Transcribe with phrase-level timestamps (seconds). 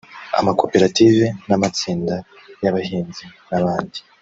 [0.39, 2.15] amakoperative n’amatsinda
[2.63, 3.99] y’abahinzi n’abandi